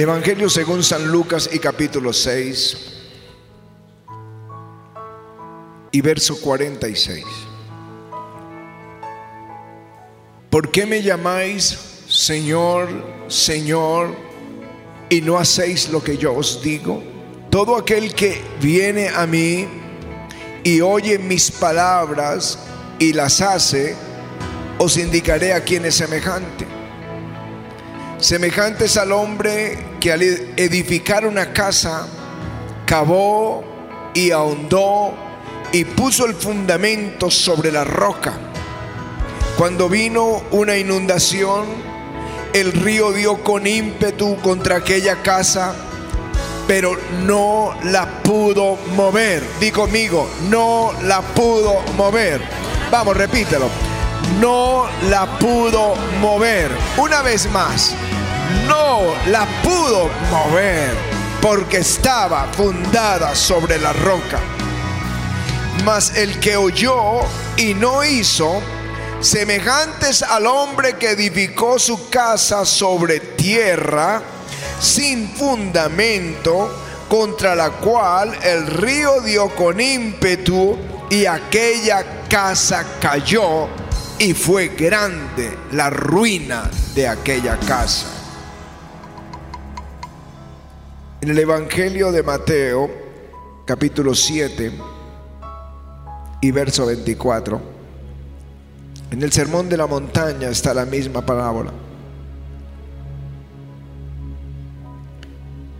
Evangelio 0.00 0.48
según 0.48 0.82
San 0.82 1.08
Lucas 1.08 1.50
y 1.52 1.58
capítulo 1.58 2.14
6 2.14 2.76
y 5.92 6.00
verso 6.00 6.40
46. 6.40 7.22
¿Por 10.48 10.70
qué 10.70 10.86
me 10.86 11.02
llamáis 11.02 11.78
Señor, 12.08 12.88
Señor 13.28 14.16
y 15.10 15.20
no 15.20 15.36
hacéis 15.36 15.90
lo 15.90 16.02
que 16.02 16.16
yo 16.16 16.34
os 16.34 16.62
digo? 16.62 17.02
Todo 17.50 17.76
aquel 17.76 18.14
que 18.14 18.40
viene 18.58 19.10
a 19.10 19.26
mí 19.26 19.68
y 20.64 20.80
oye 20.80 21.18
mis 21.18 21.50
palabras 21.50 22.58
y 22.98 23.12
las 23.12 23.42
hace, 23.42 23.94
os 24.78 24.96
indicaré 24.96 25.52
a 25.52 25.62
quién 25.62 25.84
es 25.84 25.96
semejante. 25.96 26.66
Semejantes 28.16 28.96
al 28.96 29.12
hombre 29.12 29.89
que 30.00 30.12
al 30.12 30.22
edificar 30.22 31.26
una 31.26 31.52
casa, 31.52 32.08
cavó 32.86 33.62
y 34.14 34.30
ahondó 34.30 35.12
y 35.72 35.84
puso 35.84 36.26
el 36.26 36.34
fundamento 36.34 37.30
sobre 37.30 37.70
la 37.70 37.84
roca. 37.84 38.32
Cuando 39.56 39.88
vino 39.88 40.42
una 40.52 40.76
inundación, 40.78 41.66
el 42.54 42.72
río 42.72 43.12
dio 43.12 43.44
con 43.44 43.66
ímpetu 43.66 44.36
contra 44.38 44.76
aquella 44.76 45.22
casa, 45.22 45.74
pero 46.66 46.96
no 47.24 47.76
la 47.84 48.22
pudo 48.22 48.78
mover. 48.96 49.42
Di 49.60 49.70
conmigo, 49.70 50.28
no 50.48 50.92
la 51.02 51.20
pudo 51.20 51.82
mover. 51.96 52.40
Vamos, 52.90 53.16
repítelo. 53.16 53.68
No 54.40 54.86
la 55.10 55.38
pudo 55.38 55.94
mover. 56.20 56.70
Una 56.96 57.22
vez 57.22 57.50
más, 57.50 57.94
no 58.70 59.14
la 59.26 59.46
pudo 59.64 60.08
mover 60.30 60.94
porque 61.42 61.78
estaba 61.78 62.46
fundada 62.52 63.34
sobre 63.34 63.78
la 63.78 63.92
roca. 63.92 64.38
Mas 65.84 66.16
el 66.16 66.38
que 66.38 66.56
oyó 66.56 67.20
y 67.56 67.74
no 67.74 68.04
hizo, 68.04 68.62
semejantes 69.20 70.22
al 70.22 70.46
hombre 70.46 70.96
que 70.96 71.10
edificó 71.10 71.78
su 71.78 72.08
casa 72.10 72.64
sobre 72.64 73.18
tierra, 73.18 74.22
sin 74.80 75.28
fundamento, 75.30 76.70
contra 77.08 77.56
la 77.56 77.70
cual 77.70 78.38
el 78.44 78.68
río 78.68 79.20
dio 79.22 79.48
con 79.56 79.80
ímpetu 79.80 80.78
y 81.10 81.26
aquella 81.26 82.22
casa 82.28 82.86
cayó 83.00 83.68
y 84.18 84.32
fue 84.32 84.68
grande 84.68 85.58
la 85.72 85.90
ruina 85.90 86.70
de 86.94 87.08
aquella 87.08 87.58
casa. 87.58 88.19
En 91.22 91.28
el 91.28 91.38
Evangelio 91.38 92.10
de 92.12 92.22
Mateo, 92.22 92.90
capítulo 93.66 94.14
7 94.14 94.72
y 96.40 96.50
verso 96.50 96.86
24, 96.86 97.60
en 99.10 99.22
el 99.22 99.30
Sermón 99.30 99.68
de 99.68 99.76
la 99.76 99.86
Montaña 99.86 100.48
está 100.48 100.72
la 100.72 100.86
misma 100.86 101.20
parábola. 101.20 101.72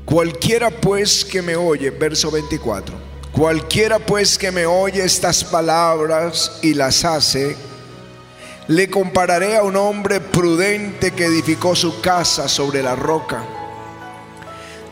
Cualquiera 0.05 0.69
pues 0.69 1.25
que 1.25 1.41
me 1.41 1.57
oye, 1.57 1.89
verso 1.89 2.31
24, 2.31 2.95
cualquiera 3.33 3.99
pues 3.99 4.37
que 4.37 4.53
me 4.53 4.67
oye 4.67 5.03
estas 5.03 5.43
palabras 5.43 6.59
y 6.61 6.75
las 6.75 7.03
hace, 7.07 7.57
le 8.69 8.91
compararé 8.91 9.57
a 9.57 9.63
un 9.63 9.77
hombre 9.77 10.21
prudente 10.21 11.13
que 11.13 11.25
edificó 11.25 11.75
su 11.75 12.03
casa 12.03 12.47
sobre 12.47 12.83
la 12.83 12.95
roca. 12.95 13.60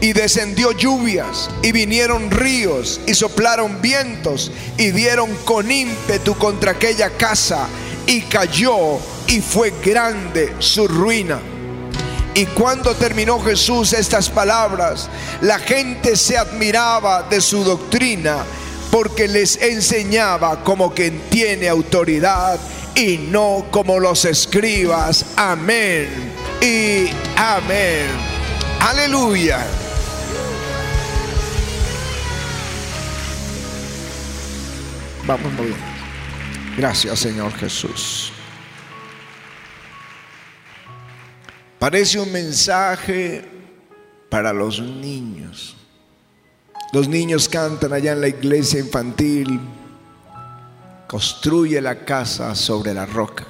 Y 0.00 0.12
descendió 0.12 0.72
lluvias 0.72 1.50
y 1.62 1.72
vinieron 1.72 2.30
ríos 2.30 3.00
y 3.06 3.14
soplaron 3.14 3.82
vientos 3.82 4.52
y 4.76 4.92
dieron 4.92 5.34
con 5.44 5.70
ímpetu 5.70 6.36
contra 6.36 6.72
aquella 6.72 7.10
casa 7.10 7.66
y 8.06 8.22
cayó 8.22 8.98
y 9.26 9.40
fue 9.40 9.72
grande 9.84 10.54
su 10.60 10.86
ruina. 10.86 11.40
Y 12.34 12.46
cuando 12.46 12.94
terminó 12.94 13.40
Jesús 13.40 13.92
estas 13.92 14.30
palabras, 14.30 15.10
la 15.40 15.58
gente 15.58 16.16
se 16.16 16.38
admiraba 16.38 17.24
de 17.24 17.40
su 17.40 17.64
doctrina 17.64 18.44
porque 18.90 19.26
les 19.26 19.60
enseñaba 19.60 20.62
como 20.62 20.94
quien 20.94 21.20
tiene 21.30 21.68
autoridad 21.68 22.58
y 22.94 23.18
no 23.18 23.66
como 23.70 23.98
los 23.98 24.24
escribas. 24.24 25.24
Amén 25.36 26.08
y 26.60 27.08
amén. 27.36 28.06
Aleluya. 28.80 29.66
Vamos 35.28 35.54
bien. 35.58 35.76
Gracias 36.78 37.18
Señor 37.18 37.52
Jesús. 37.52 38.32
Parece 41.78 42.18
un 42.18 42.32
mensaje 42.32 43.44
para 44.30 44.54
los 44.54 44.80
niños. 44.80 45.76
Los 46.94 47.08
niños 47.08 47.46
cantan 47.46 47.92
allá 47.92 48.12
en 48.12 48.22
la 48.22 48.28
iglesia 48.28 48.80
infantil, 48.80 49.60
construye 51.06 51.78
la 51.82 52.06
casa 52.06 52.54
sobre 52.54 52.94
la 52.94 53.04
roca. 53.04 53.46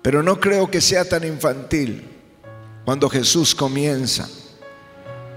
Pero 0.00 0.22
no 0.22 0.40
creo 0.40 0.70
que 0.70 0.80
sea 0.80 1.06
tan 1.06 1.24
infantil 1.24 2.08
cuando 2.86 3.10
Jesús 3.10 3.54
comienza. 3.54 4.26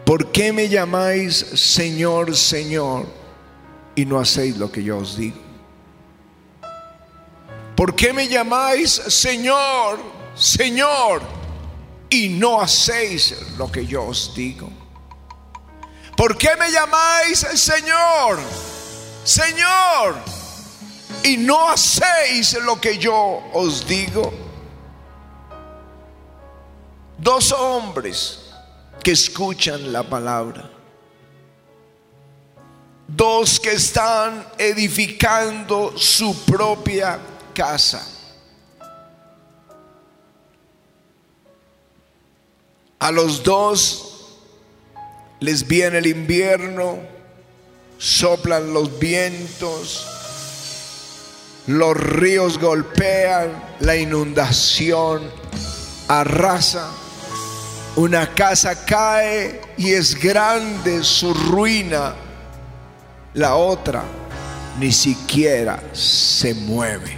¿Por 0.06 0.31
qué 0.31 0.54
me 0.54 0.70
llamáis 0.70 1.36
Señor, 1.36 2.34
Señor 2.34 3.22
y 3.96 4.06
no 4.06 4.20
hacéis 4.20 4.58
lo 4.58 4.72
que 4.72 4.84
yo 4.84 4.98
os 4.98 5.18
digo? 5.18 5.38
¿Por 7.76 7.96
qué 7.96 8.14
me 8.14 8.28
llamáis 8.28 8.92
Señor, 8.92 10.00
Señor 10.36 11.22
y 12.09 12.30
no 12.30 12.62
hacéis 12.62 13.36
lo 13.58 13.72
que 13.72 13.86
yo 13.86 14.06
os 14.06 14.34
digo? 14.36 14.70
¿Por 16.16 16.38
qué 16.38 16.52
me 16.59 16.72
llamáis 16.72 17.40
Señor, 17.40 18.40
Señor 19.24 20.16
y 21.24 21.38
no 21.38 21.70
hacéis 21.70 22.54
lo 22.64 22.80
que 22.80 22.98
yo 22.98 23.42
os 23.54 23.86
digo? 23.88 24.34
Dos 27.18 27.52
hombres 27.52 28.52
que 29.02 29.12
escuchan 29.12 29.92
la 29.92 30.04
palabra. 30.04 30.72
Dos 33.08 33.59
que 33.59 33.74
están 33.74 34.46
edificando 34.58 35.97
su 35.97 36.46
propia 36.46 37.19
casa. 37.53 38.08
A 43.00 43.12
los 43.12 43.44
dos 43.44 44.13
les 45.42 45.68
viene 45.68 45.98
el 45.98 46.07
invierno, 46.07 47.00
soplan 47.98 48.74
los 48.74 48.98
vientos, 48.98 50.07
los 51.68 51.98
ríos 51.98 52.57
golpean, 52.57 53.62
la 53.81 53.98
inundación 53.98 55.30
arrasa, 56.07 56.89
una 57.98 58.33
casa 58.33 58.86
cae 58.86 59.62
y 59.77 59.92
es 59.92 60.16
grande 60.16 61.04
su 61.04 61.33
ruina, 61.33 62.16
la 63.33 63.56
otra 63.56 64.03
ni 64.80 64.91
siquiera 64.91 65.81
se 65.94 66.53
mueve, 66.53 67.18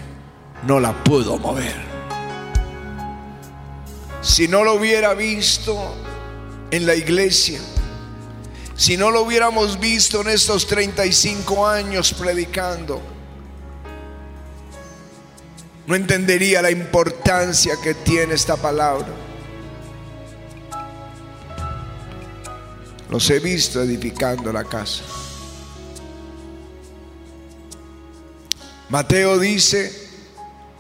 no 0.65 0.79
la 0.79 1.03
pudo 1.03 1.37
mover. 1.37 1.75
Si 4.21 4.47
no 4.47 4.63
lo 4.63 4.75
hubiera 4.75 5.13
visto 5.13 5.77
en 6.71 6.85
la 6.85 6.95
iglesia, 6.95 7.59
si 8.75 8.97
no 8.97 9.11
lo 9.11 9.21
hubiéramos 9.21 9.79
visto 9.79 10.21
en 10.21 10.29
estos 10.29 10.67
35 10.67 11.67
años 11.67 12.13
predicando, 12.13 13.01
no 15.87 15.95
entendería 15.95 16.61
la 16.61 16.71
importancia 16.71 17.75
que 17.81 17.93
tiene 17.93 18.33
esta 18.33 18.57
palabra. 18.57 19.07
Los 23.09 23.29
he 23.29 23.39
visto 23.39 23.81
edificando 23.83 24.51
la 24.51 24.63
casa. 24.63 25.03
Mateo 28.89 29.39
dice, 29.39 30.09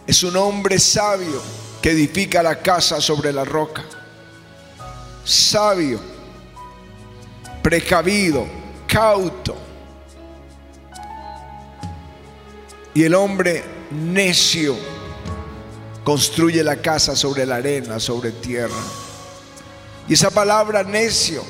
es 0.05 0.23
un 0.23 0.35
hombre 0.37 0.79
sabio 0.79 1.41
que 1.81 1.91
edifica 1.91 2.43
la 2.43 2.61
casa 2.61 3.01
sobre 3.01 3.33
la 3.33 3.45
roca. 3.45 3.83
Sabio, 5.23 5.99
precavido, 7.63 8.45
cauto. 8.87 9.55
Y 12.93 13.03
el 13.03 13.15
hombre 13.15 13.63
necio 13.91 14.75
construye 16.03 16.63
la 16.63 16.77
casa 16.77 17.15
sobre 17.15 17.45
la 17.45 17.55
arena, 17.55 17.99
sobre 17.99 18.31
tierra. 18.31 18.75
Y 20.07 20.13
esa 20.13 20.29
palabra 20.29 20.83
necio, 20.83 21.43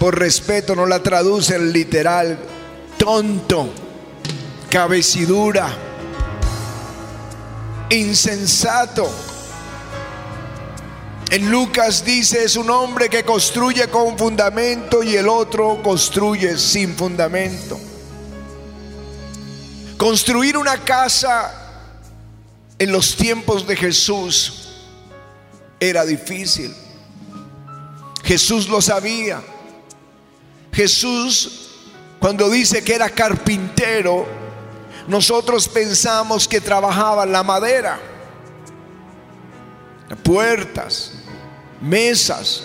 por 0.00 0.18
respeto, 0.18 0.74
no 0.74 0.84
la 0.84 1.02
traduce 1.02 1.54
en 1.54 1.72
literal 1.72 2.38
tonto, 2.98 3.70
cabecidura, 4.70 5.68
insensato. 7.90 9.10
En 11.30 11.50
Lucas 11.50 12.04
dice, 12.04 12.44
es 12.44 12.56
un 12.56 12.70
hombre 12.70 13.08
que 13.08 13.22
construye 13.22 13.88
con 13.88 14.16
fundamento 14.16 15.02
y 15.02 15.16
el 15.16 15.28
otro 15.28 15.82
construye 15.82 16.56
sin 16.56 16.94
fundamento. 16.94 17.78
Construir 19.98 20.56
una 20.56 20.84
casa 20.84 21.84
en 22.78 22.92
los 22.92 23.16
tiempos 23.16 23.66
de 23.66 23.76
Jesús 23.76 24.68
era 25.80 26.04
difícil. 26.06 26.74
Jesús 28.22 28.68
lo 28.68 28.80
sabía. 28.80 29.42
Jesús, 30.72 31.70
cuando 32.20 32.48
dice 32.48 32.82
que 32.84 32.94
era 32.94 33.10
carpintero, 33.10 34.47
nosotros 35.08 35.66
pensamos 35.68 36.46
que 36.46 36.60
trabajaba 36.60 37.24
la 37.24 37.42
madera, 37.42 37.98
puertas, 40.22 41.12
mesas, 41.80 42.64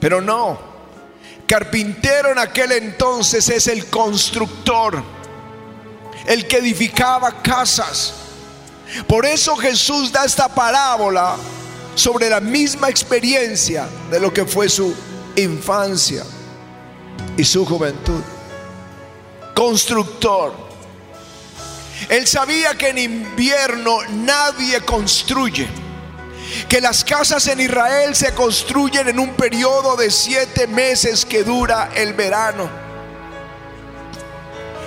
pero 0.00 0.20
no. 0.20 0.76
Carpintero 1.46 2.30
en 2.30 2.38
aquel 2.38 2.72
entonces 2.72 3.48
es 3.48 3.66
el 3.66 3.86
constructor, 3.86 5.02
el 6.26 6.46
que 6.46 6.58
edificaba 6.58 7.42
casas. 7.42 8.14
Por 9.08 9.26
eso 9.26 9.56
Jesús 9.56 10.12
da 10.12 10.24
esta 10.24 10.48
parábola 10.48 11.36
sobre 11.96 12.30
la 12.30 12.40
misma 12.40 12.88
experiencia 12.88 13.88
de 14.10 14.20
lo 14.20 14.32
que 14.32 14.44
fue 14.44 14.68
su 14.68 14.94
infancia 15.34 16.24
y 17.36 17.44
su 17.44 17.66
juventud. 17.66 18.22
Constructor. 19.54 20.65
Él 22.08 22.26
sabía 22.26 22.76
que 22.76 22.88
en 22.88 22.98
invierno 22.98 23.98
nadie 24.10 24.80
construye, 24.82 25.68
que 26.68 26.80
las 26.80 27.04
casas 27.04 27.46
en 27.48 27.60
Israel 27.60 28.14
se 28.14 28.32
construyen 28.34 29.08
en 29.08 29.18
un 29.18 29.34
periodo 29.34 29.96
de 29.96 30.10
siete 30.10 30.66
meses 30.66 31.24
que 31.24 31.42
dura 31.42 31.90
el 31.94 32.14
verano. 32.14 32.68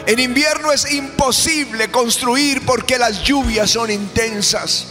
En 0.06 0.20
invierno 0.20 0.72
es 0.72 0.92
imposible 0.92 1.92
construir 1.92 2.66
porque 2.66 2.98
las 2.98 3.22
lluvias 3.22 3.70
son 3.72 3.92
intensas. 3.92 4.88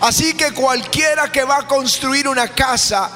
Así 0.00 0.34
que 0.34 0.52
cualquiera 0.52 1.30
que 1.30 1.44
va 1.44 1.58
a 1.58 1.66
construir 1.66 2.26
una 2.26 2.48
casa 2.48 3.10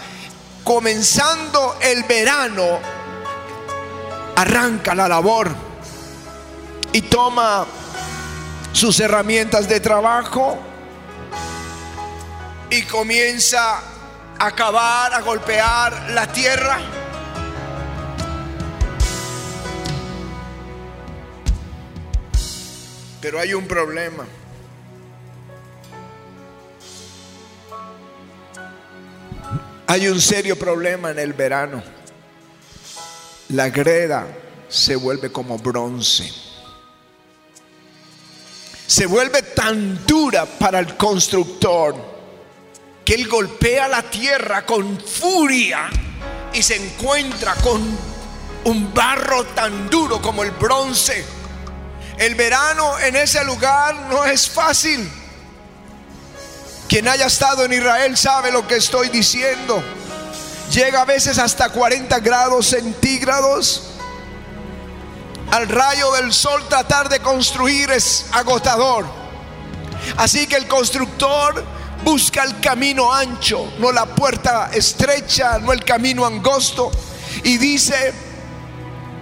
comenzando 0.62 1.76
el 1.80 2.04
verano, 2.04 2.78
arranca 4.36 4.94
la 4.94 5.08
labor 5.08 5.50
y 6.92 7.02
toma 7.02 7.66
sus 8.72 8.98
herramientas 9.00 9.68
de 9.68 9.80
trabajo 9.80 10.58
y 12.70 12.82
comienza 12.82 13.80
a 14.38 14.50
cavar, 14.52 15.14
a 15.14 15.20
golpear 15.20 16.10
la 16.10 16.26
tierra. 16.26 16.78
Pero 23.20 23.38
hay 23.38 23.54
un 23.54 23.68
problema. 23.68 24.26
Hay 29.86 30.08
un 30.08 30.20
serio 30.20 30.58
problema 30.58 31.10
en 31.10 31.18
el 31.18 31.34
verano. 31.34 31.82
La 33.50 33.68
greda 33.68 34.26
se 34.68 34.96
vuelve 34.96 35.30
como 35.30 35.58
bronce. 35.58 36.41
Se 38.86 39.06
vuelve 39.06 39.42
tan 39.42 40.06
dura 40.06 40.44
para 40.46 40.78
el 40.78 40.96
constructor 40.96 41.94
que 43.04 43.14
él 43.14 43.28
golpea 43.28 43.88
la 43.88 44.02
tierra 44.02 44.64
con 44.64 45.00
furia 45.00 45.88
y 46.52 46.62
se 46.62 46.76
encuentra 46.76 47.54
con 47.56 47.80
un 48.64 48.94
barro 48.94 49.44
tan 49.46 49.88
duro 49.90 50.20
como 50.20 50.42
el 50.42 50.50
bronce. 50.52 51.24
El 52.18 52.34
verano 52.34 52.98
en 52.98 53.16
ese 53.16 53.42
lugar 53.44 53.94
no 54.10 54.24
es 54.24 54.48
fácil. 54.48 55.10
Quien 56.88 57.08
haya 57.08 57.26
estado 57.26 57.64
en 57.64 57.72
Israel 57.72 58.16
sabe 58.16 58.52
lo 58.52 58.66
que 58.68 58.76
estoy 58.76 59.08
diciendo. 59.08 59.82
Llega 60.70 61.02
a 61.02 61.04
veces 61.04 61.38
hasta 61.38 61.70
40 61.70 62.20
grados 62.20 62.66
centígrados. 62.66 63.91
Al 65.52 65.68
rayo 65.68 66.10
del 66.12 66.32
sol 66.32 66.66
tratar 66.66 67.10
de 67.10 67.20
construir 67.20 67.90
es 67.90 68.24
agotador. 68.32 69.04
Así 70.16 70.46
que 70.46 70.56
el 70.56 70.66
constructor 70.66 71.62
busca 72.02 72.42
el 72.42 72.58
camino 72.58 73.12
ancho, 73.12 73.70
no 73.78 73.92
la 73.92 74.06
puerta 74.06 74.70
estrecha, 74.72 75.58
no 75.58 75.72
el 75.72 75.84
camino 75.84 76.24
angosto. 76.24 76.90
Y 77.44 77.58
dice, 77.58 78.14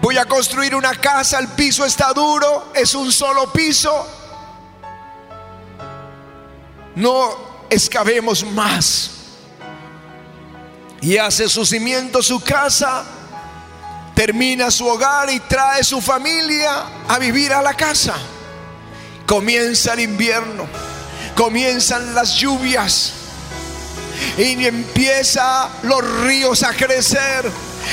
voy 0.01 0.19
a 0.19 0.25
construir 0.27 0.77
una 0.77 0.95
casa, 0.95 1.41
el 1.41 1.49
piso 1.49 1.85
está 1.85 2.13
duro, 2.13 2.73
es 2.77 2.95
un 2.95 3.11
solo 3.11 3.53
piso. 3.53 4.07
No 6.95 7.67
escabemos 7.69 8.45
más. 8.45 9.11
Y 11.01 11.17
hace 11.17 11.49
su 11.49 11.67
cimiento, 11.67 12.23
su 12.23 12.39
casa, 12.39 13.05
termina 14.15 14.71
su 14.71 14.87
hogar 14.87 15.31
y 15.31 15.41
trae 15.41 15.83
su 15.85 16.01
familia 16.01 16.85
a 17.09 17.19
vivir 17.19 17.53
a 17.53 17.63
la 17.63 17.75
casa. 17.75 18.15
Comienza 19.27 19.95
el 19.95 20.01
invierno, 20.01 20.67
comienzan 21.35 22.15
las 22.15 22.35
lluvias 22.37 23.13
y 24.37 24.65
empieza 24.65 25.69
los 25.83 26.03
ríos 26.23 26.63
a 26.63 26.73
crecer 26.73 27.51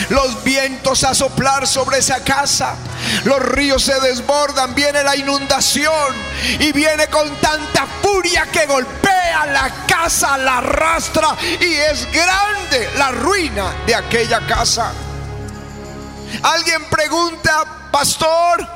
los 0.10 0.44
vientos 0.44 1.04
a 1.04 1.14
soplar 1.14 1.68
sobre 1.68 2.00
esa 2.00 2.24
casa, 2.24 2.76
los 3.24 3.40
ríos 3.40 3.84
se 3.84 4.00
desbordan, 4.00 4.76
viene 4.76 5.04
la 5.04 5.16
inundación 5.16 6.16
y 6.60 6.72
viene 6.72 7.08
con 7.08 7.30
tanta 7.38 7.88
furia 8.02 8.48
que 8.52 8.66
golpea 8.66 9.46
la 9.48 9.86
casa, 9.88 10.38
la 10.38 10.60
arrastra 10.60 11.36
y 11.60 11.74
es 11.74 12.08
grande 12.12 12.90
la 12.98 13.12
ruina 13.12 13.74
de 13.86 13.96
aquella 13.96 14.46
casa. 14.46 14.94
Alguien 16.44 16.86
pregunta, 16.86 17.90
pastor, 17.92 18.68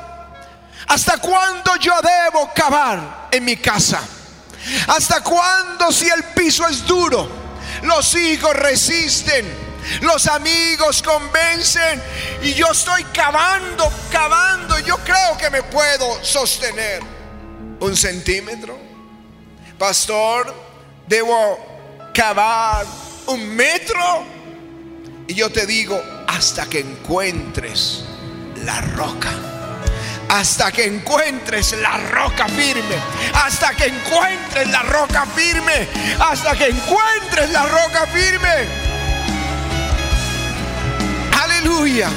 ¿hasta 0.88 1.18
cuándo 1.18 1.76
yo 1.76 1.94
debo 2.00 2.52
cavar 2.54 3.28
en 3.30 3.44
mi 3.44 3.56
casa? 3.56 4.00
¿Hasta 4.88 5.22
cuándo 5.22 5.90
si 5.92 6.08
el 6.08 6.22
piso 6.34 6.66
es 6.68 6.86
duro? 6.86 7.28
Los 7.82 8.14
hijos 8.14 8.54
resisten 8.54 9.72
los 10.00 10.26
amigos 10.26 11.02
convencen 11.02 12.02
y 12.42 12.54
yo 12.54 12.68
estoy 12.70 13.04
cavando, 13.04 13.90
cavando. 14.10 14.78
Yo 14.80 14.96
creo 14.98 15.36
que 15.36 15.50
me 15.50 15.62
puedo 15.62 16.22
sostener 16.24 17.02
un 17.80 17.96
centímetro. 17.96 18.78
Pastor, 19.78 20.54
debo 21.06 22.10
cavar 22.14 22.86
un 23.26 23.48
metro. 23.48 24.24
Y 25.28 25.34
yo 25.34 25.50
te 25.50 25.66
digo, 25.66 26.02
hasta 26.26 26.66
que 26.66 26.80
encuentres 26.80 28.04
la 28.64 28.80
roca. 28.80 29.30
Hasta 30.28 30.72
que 30.72 30.86
encuentres 30.86 31.72
la 31.80 31.98
roca 31.98 32.48
firme. 32.48 32.96
Hasta 33.34 33.74
que 33.74 33.86
encuentres 33.86 34.68
la 34.70 34.82
roca 34.82 35.26
firme. 35.26 35.88
Hasta 36.18 36.56
que 36.56 36.68
encuentres 36.68 37.50
la 37.50 37.66
roca 37.66 38.06
firme. 38.06 38.92
Aleluya. 41.42 42.08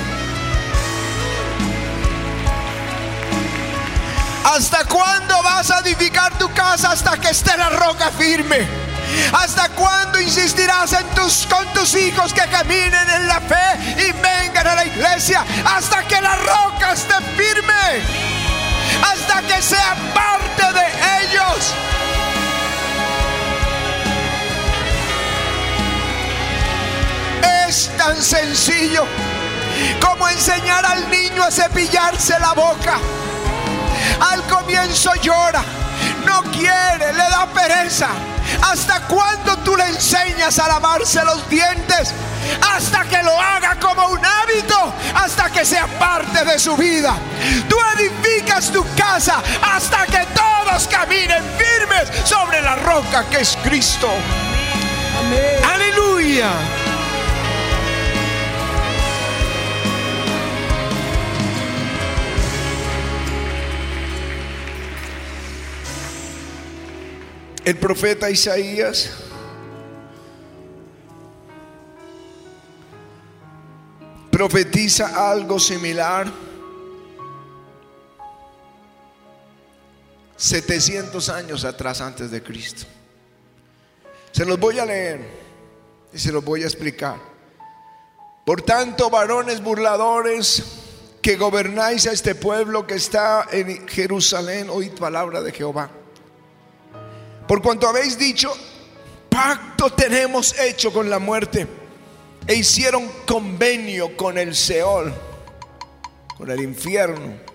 ¿Hasta 4.45 4.85
cuándo 4.85 5.41
vas 5.43 5.69
a 5.71 5.79
edificar 5.79 6.37
tu 6.37 6.51
casa? 6.53 6.91
Hasta 6.91 7.17
que 7.17 7.29
esté 7.29 7.57
la 7.57 7.69
roca 7.69 8.11
firme. 8.11 8.85
¿Hasta 9.33 9.69
cuándo 9.69 10.19
insistirás 10.19 10.93
en 10.93 11.07
tus, 11.15 11.45
con 11.47 11.65
tus 11.73 11.95
hijos 11.95 12.33
que 12.33 12.47
caminen 12.49 13.09
en 13.09 13.27
la 13.27 13.39
fe 13.41 13.95
y 13.97 14.11
vengan 14.11 14.67
a 14.67 14.75
la 14.75 14.85
iglesia? 14.85 15.43
Hasta 15.65 16.03
que 16.03 16.21
la 16.21 16.35
roca 16.35 16.93
esté 16.93 17.15
firme. 17.37 18.03
hasta 19.01 19.41
que 19.41 19.61
sea 19.61 19.95
parte 20.13 20.63
de 20.73 20.85
ellos. 21.23 21.73
Es 27.67 27.91
tan 27.97 28.21
sencillo 28.21 29.05
como 29.99 30.27
enseñar 30.29 30.85
al 30.85 31.09
niño 31.09 31.43
a 31.43 31.51
cepillarse 31.51 32.39
la 32.39 32.53
boca. 32.53 32.99
Al 34.31 34.41
comienzo 34.43 35.13
llora, 35.15 35.63
no 36.25 36.43
quiere, 36.51 37.11
le 37.13 37.29
da 37.29 37.47
pereza. 37.53 38.09
¿Hasta 38.61 39.01
cuándo 39.07 39.57
tú 39.57 39.75
le 39.75 39.87
enseñas 39.87 40.59
a 40.59 40.67
lavarse 40.67 41.23
los 41.23 41.47
dientes? 41.49 42.13
Hasta 42.73 43.03
que 43.05 43.21
lo 43.23 43.39
haga 43.39 43.79
como 43.79 44.07
un 44.09 44.19
hábito, 44.23 44.93
hasta 45.15 45.49
que 45.49 45.65
sea 45.65 45.87
parte 45.99 46.45
de 46.45 46.59
su 46.59 46.75
vida. 46.77 47.15
Tú 47.67 47.77
edificas 47.97 48.71
tu 48.71 48.85
casa 48.95 49.41
hasta 49.61 50.05
que 50.05 50.25
todos 50.33 50.87
caminen 50.87 51.43
firmes 51.57 52.27
sobre 52.27 52.61
la 52.61 52.75
roca 52.75 53.25
que 53.29 53.41
es 53.41 53.57
Cristo. 53.63 54.09
Aleluya. 55.73 56.49
El 67.65 67.77
profeta 67.77 68.29
Isaías 68.29 69.09
profetiza 74.29 75.31
algo 75.31 75.59
similar 75.59 76.31
700 80.37 81.27
años 81.29 81.65
atrás 81.65 82.01
antes 82.01 82.29
de 82.29 82.43
Cristo. 82.43 82.83
Se 84.31 84.45
los 84.45 84.59
voy 84.59 84.77
a 84.77 84.85
leer 84.85 85.21
y 86.13 86.19
se 86.19 86.31
los 86.31 86.45
voy 86.45 86.61
a 86.61 86.65
explicar. 86.65 87.17
Por 88.45 88.61
tanto, 88.61 89.09
varones 89.09 89.63
burladores 89.63 90.63
que 91.19 91.35
gobernáis 91.35 92.05
a 92.05 92.11
este 92.11 92.35
pueblo 92.35 92.85
que 92.85 92.93
está 92.93 93.47
en 93.51 93.87
Jerusalén, 93.87 94.69
oíd 94.69 94.91
palabra 94.91 95.41
de 95.41 95.51
Jehová. 95.51 95.89
Por 97.47 97.61
cuanto 97.61 97.87
habéis 97.87 98.17
dicho, 98.17 98.51
pacto 99.29 99.91
tenemos 99.91 100.57
hecho 100.59 100.91
con 100.91 101.09
la 101.09 101.19
muerte, 101.19 101.67
e 102.47 102.55
hicieron 102.55 103.09
convenio 103.25 104.15
con 104.15 104.37
el 104.37 104.55
Seol, 104.55 105.13
con 106.37 106.49
el 106.51 106.61
infierno. 106.61 107.45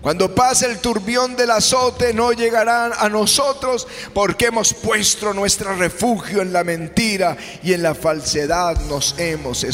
Cuando 0.00 0.32
pase 0.32 0.66
el 0.66 0.78
turbión 0.78 1.34
del 1.34 1.50
azote 1.50 2.14
no 2.14 2.30
llegarán 2.30 2.92
a 2.96 3.08
nosotros 3.08 3.88
porque 4.14 4.46
hemos 4.46 4.72
puesto 4.72 5.34
nuestro 5.34 5.74
refugio 5.74 6.42
en 6.42 6.52
la 6.52 6.62
mentira 6.62 7.36
y 7.62 7.72
en 7.72 7.82
la 7.82 7.94
falsedad 7.94 8.78
nos 8.82 9.18
hemos 9.18 9.64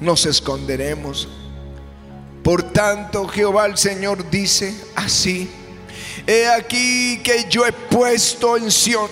nos 0.00 0.24
esconderemos. 0.24 1.28
Por 2.42 2.62
tanto, 2.72 3.28
Jehová 3.28 3.66
el 3.66 3.76
Señor 3.76 4.30
dice 4.30 4.74
así: 4.96 5.50
He 6.26 6.48
aquí 6.48 7.18
que 7.22 7.46
yo 7.48 7.66
he 7.66 7.72
puesto 7.72 8.56
en 8.56 8.70
Sión. 8.70 9.10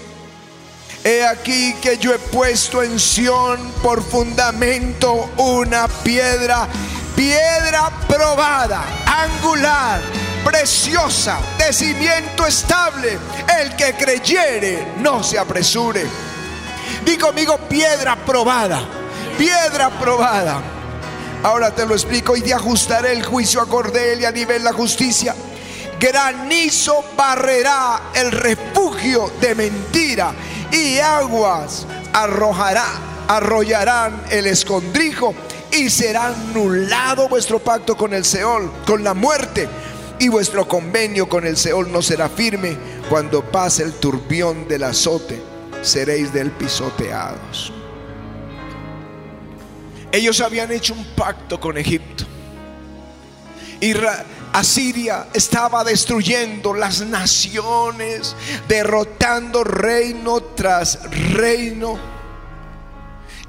He 1.04 1.24
aquí 1.24 1.74
que 1.80 1.98
yo 1.98 2.12
he 2.14 2.18
puesto 2.18 2.82
en 2.82 2.98
Sión 2.98 3.72
por 3.82 4.02
fundamento 4.02 5.30
una 5.36 5.88
piedra, 5.88 6.68
piedra 7.16 7.90
probada, 8.06 8.84
angular, 9.06 10.00
preciosa, 10.44 11.38
de 11.58 11.72
cimiento 11.72 12.46
estable. 12.46 13.18
El 13.60 13.74
que 13.76 13.94
creyere 13.94 14.94
no 14.98 15.22
se 15.22 15.38
apresure. 15.38 16.06
Digo 17.04 17.28
conmigo 17.28 17.58
piedra 17.68 18.16
probada, 18.16 18.82
piedra 19.36 19.90
probada. 19.98 20.60
Ahora 21.42 21.70
te 21.72 21.86
lo 21.86 21.94
explico 21.94 22.36
y 22.36 22.42
te 22.42 22.52
ajustaré 22.52 23.12
el 23.12 23.24
juicio 23.24 23.60
a 23.60 23.66
cordel 23.66 24.20
y 24.20 24.24
a 24.24 24.32
nivel 24.32 24.64
la 24.64 24.72
justicia 24.72 25.34
granizo 26.00 27.04
barrerá 27.16 28.10
el 28.14 28.30
refugio 28.32 29.30
de 29.40 29.54
mentira 29.54 30.32
y 30.70 30.98
aguas 30.98 31.86
arrojará, 32.12 32.86
arrollarán 33.28 34.22
el 34.30 34.46
escondrijo 34.46 35.34
y 35.70 35.90
será 35.90 36.28
anulado 36.28 37.28
vuestro 37.28 37.58
pacto 37.58 37.96
con 37.96 38.14
el 38.14 38.24
Seol, 38.24 38.72
con 38.86 39.04
la 39.04 39.14
muerte, 39.14 39.68
y 40.18 40.28
vuestro 40.28 40.66
convenio 40.66 41.28
con 41.28 41.46
el 41.46 41.56
Seol 41.56 41.92
no 41.92 42.02
será 42.02 42.28
firme. 42.28 42.76
Cuando 43.08 43.42
pase 43.42 43.84
el 43.84 43.94
turbión 43.94 44.66
del 44.66 44.82
azote, 44.82 45.40
seréis 45.82 46.32
del 46.32 46.50
pisoteados. 46.50 47.72
Ellos 50.10 50.40
habían 50.40 50.72
hecho 50.72 50.94
un 50.94 51.04
pacto 51.14 51.60
con 51.60 51.78
Egipto. 51.78 52.24
Y 53.80 53.94
Asiria 54.52 55.28
estaba 55.32 55.84
destruyendo 55.84 56.74
las 56.74 57.00
naciones, 57.00 58.34
derrotando 58.68 59.64
reino 59.64 60.40
tras 60.40 60.98
reino. 61.32 61.98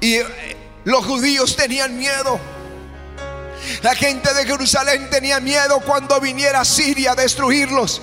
Y 0.00 0.14
eh, 0.14 0.56
los 0.84 1.04
judíos 1.04 1.56
tenían 1.56 1.96
miedo. 1.96 2.40
La 3.82 3.94
gente 3.94 4.32
de 4.32 4.46
Jerusalén 4.46 5.08
tenía 5.10 5.40
miedo 5.40 5.80
cuando 5.80 6.20
viniera 6.20 6.60
Asiria 6.60 7.12
a 7.12 7.14
destruirlos. 7.14 8.02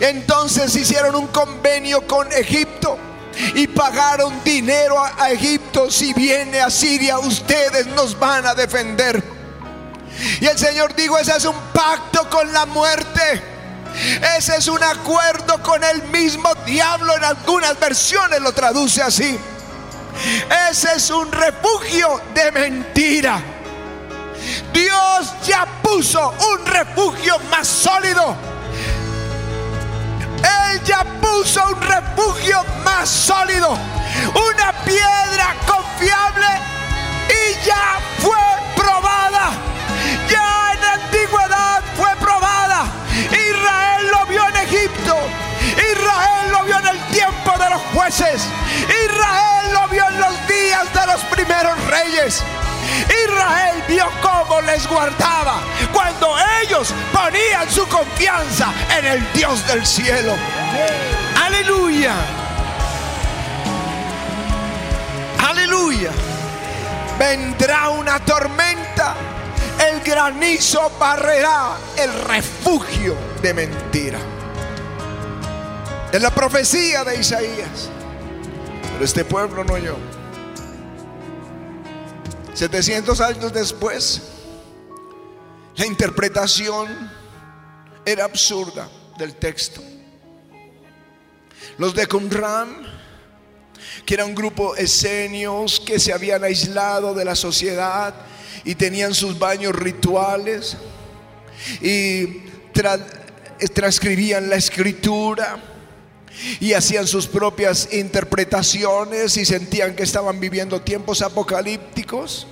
Entonces 0.00 0.74
hicieron 0.74 1.14
un 1.14 1.28
convenio 1.28 2.06
con 2.06 2.30
Egipto 2.32 2.98
y 3.54 3.66
pagaron 3.68 4.42
dinero 4.44 5.02
a, 5.02 5.30
Egipto. 5.30 5.90
Si 5.90 6.12
viene 6.12 6.60
Asiria, 6.60 7.18
ustedes 7.18 7.86
nos 7.88 8.18
van 8.18 8.46
a 8.46 8.54
defender. 8.54 9.37
Y 10.40 10.46
el 10.46 10.58
Señor 10.58 10.94
dijo, 10.94 11.18
ese 11.18 11.36
es 11.36 11.44
un 11.44 11.58
pacto 11.72 12.28
con 12.28 12.52
la 12.52 12.66
muerte. 12.66 13.42
Ese 14.36 14.56
es 14.56 14.68
un 14.68 14.82
acuerdo 14.82 15.62
con 15.62 15.82
el 15.82 16.02
mismo 16.04 16.52
diablo. 16.66 17.16
En 17.16 17.24
algunas 17.24 17.78
versiones 17.78 18.40
lo 18.40 18.52
traduce 18.52 19.02
así. 19.02 19.38
Ese 20.70 20.94
es 20.96 21.10
un 21.10 21.30
refugio 21.30 22.20
de 22.34 22.52
mentira. 22.52 23.40
Dios 24.72 25.34
ya 25.46 25.66
puso 25.82 26.34
un 26.52 26.66
refugio 26.66 27.38
más 27.50 27.66
sólido. 27.66 28.36
Él 30.38 30.82
ya 30.84 31.04
puso 31.20 31.64
un 31.64 31.80
refugio 31.80 32.64
más 32.84 33.08
sólido. 33.08 33.70
Una 33.70 34.72
piedra 34.84 35.54
confiable 35.66 36.46
y 37.28 37.66
ya 37.66 38.00
fue 38.18 38.47
jueces. 47.94 48.42
Israel 49.04 49.72
lo 49.72 49.88
vio 49.88 50.06
en 50.08 50.20
los 50.20 50.46
días 50.46 50.92
de 50.92 51.06
los 51.06 51.20
primeros 51.24 51.84
reyes. 51.86 52.42
Israel 53.24 53.82
vio 53.88 54.06
cómo 54.22 54.60
les 54.62 54.86
guardaba 54.86 55.60
cuando 55.92 56.34
ellos 56.62 56.92
ponían 57.12 57.70
su 57.70 57.86
confianza 57.88 58.72
en 58.98 59.04
el 59.06 59.32
Dios 59.32 59.66
del 59.66 59.86
cielo. 59.86 60.34
Aleluya. 61.44 62.14
Aleluya. 65.38 66.10
Vendrá 67.18 67.90
una 67.90 68.20
tormenta 68.20 69.14
el 69.78 70.00
granizo 70.00 70.90
barrerá 70.98 71.76
el 71.96 72.12
refugio 72.24 73.16
de 73.40 73.54
mentira. 73.54 74.18
Es 76.12 76.22
la 76.22 76.34
profecía 76.34 77.04
de 77.04 77.20
Isaías. 77.20 77.90
Pero 78.92 79.04
este 79.04 79.24
pueblo 79.24 79.62
no 79.62 79.74
oyó. 79.74 79.96
700 82.54 83.20
años 83.20 83.52
después, 83.52 84.22
la 85.76 85.86
interpretación 85.86 86.88
era 88.04 88.24
absurda 88.24 88.88
del 89.18 89.34
texto. 89.34 89.82
Los 91.76 91.94
de 91.94 92.06
Qumran, 92.06 92.84
que 94.04 94.14
era 94.14 94.24
un 94.24 94.34
grupo 94.34 94.74
esenios 94.74 95.78
que 95.78 96.00
se 96.00 96.12
habían 96.12 96.42
aislado 96.42 97.14
de 97.14 97.24
la 97.24 97.36
sociedad, 97.36 98.14
y 98.64 98.74
tenían 98.74 99.14
sus 99.14 99.38
baños 99.38 99.74
rituales 99.74 100.76
y 101.80 102.42
transcribían 103.72 104.48
la 104.48 104.56
escritura 104.56 105.67
y 106.60 106.72
hacían 106.72 107.06
sus 107.06 107.26
propias 107.26 107.88
interpretaciones 107.92 109.36
y 109.36 109.44
sentían 109.44 109.94
que 109.94 110.02
estaban 110.02 110.38
viviendo 110.40 110.80
tiempos 110.80 111.22
apocalípticos. 111.22 112.46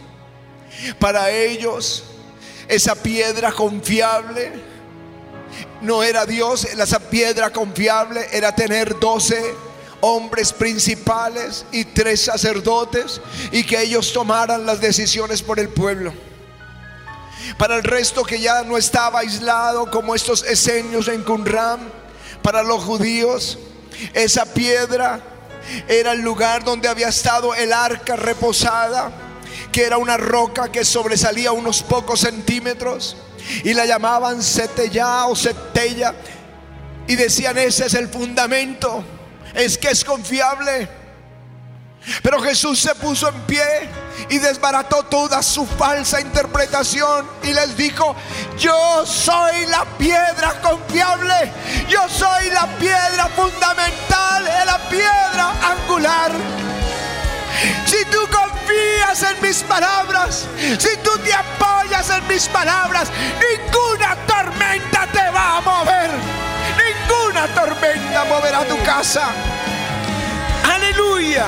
Para 0.99 1.31
ellos, 1.31 2.05
esa 2.69 2.95
piedra 2.95 3.53
confiable 3.53 4.53
no 5.81 6.03
era 6.03 6.27
Dios, 6.27 6.65
esa 6.65 6.99
piedra 6.99 7.51
confiable 7.51 8.27
era 8.33 8.55
tener 8.55 8.99
doce 8.99 9.55
hombres 10.01 10.53
principales 10.53 11.65
y 11.73 11.85
tres 11.85 12.23
sacerdotes 12.23 13.21
y 13.51 13.65
que 13.65 13.81
ellos 13.81 14.13
tomaran 14.13 14.67
las 14.67 14.81
decisiones 14.81 15.43
por 15.43 15.59
el 15.59 15.69
pueblo. 15.69 16.13
Para 17.59 17.77
el 17.77 17.85
resto 17.85 18.25
que 18.25 18.41
ya 18.41 18.63
no 18.63 18.77
estaba 18.77 19.21
aislado 19.21 19.91
como 19.91 20.15
estos 20.15 20.43
esenios 20.43 21.09
en 21.09 21.23
Qumran, 21.23 21.81
para 22.43 22.63
los 22.63 22.85
judíos, 22.85 23.59
esa 24.13 24.47
piedra 24.47 25.21
era 25.89 26.13
el 26.13 26.21
lugar 26.21 26.65
donde 26.65 26.89
había 26.89 27.09
estado 27.09 27.55
el 27.55 27.73
arca 27.73 28.17
reposada, 28.17 29.11
que 29.73 29.85
era 29.85 29.99
una 29.99 30.17
roca 30.17 30.71
que 30.71 30.85
sobresalía 30.85 31.53
unos 31.53 31.83
pocos 31.83 32.21
centímetros 32.21 33.17
y 33.65 33.75
la 33.75 33.87
llamaban 33.87 34.43
Setella 34.43 35.27
o 35.27 35.37
Setella 35.37 36.15
y 37.07 37.15
decían 37.17 37.59
ese 37.59 37.87
es 37.87 37.95
el 37.95 38.09
fundamento, 38.09 39.05
es 39.55 39.79
que 39.79 39.89
es 39.89 40.05
confiable. 40.05 40.89
Pero 42.23 42.41
Jesús 42.41 42.81
se 42.81 42.95
puso 42.95 43.29
en 43.29 43.41
pie 43.43 43.65
y 44.29 44.39
desbarató 44.39 45.03
toda 45.05 45.43
su 45.43 45.67
falsa 45.67 46.21
interpretación 46.21 47.29
y 47.43 47.53
les 47.53 47.77
dijo, 47.77 48.17
yo 48.59 49.05
soy 49.05 49.67
la 49.67 49.85
piedra 49.99 50.61
confiable, 50.63 51.53
yo 51.89 52.01
soy 52.09 52.51
la 52.51 52.67
piedra 52.79 53.29
fundamental, 53.35 54.45
la 54.67 54.79
piedra 54.89 55.53
angular. 55.63 56.33
Si 57.87 58.05
tú 58.07 58.19
confías 58.31 59.23
en 59.23 59.43
mis 59.43 59.63
palabras, 59.63 60.47
si 60.79 60.97
tú 61.03 61.11
te 61.25 61.33
apoyas 61.33 62.11
en 62.11 62.27
mis 62.29 62.49
palabras, 62.49 63.09
ninguna 63.41 64.17
tormenta 64.27 65.07
te 65.13 65.31
va 65.31 65.57
a 65.57 65.61
mover. 65.61 66.11
Ninguna 66.77 67.47
tormenta 67.49 68.25
moverá 68.25 68.65
tu 68.65 68.77
casa. 68.83 69.29
Aleluya. 70.65 71.47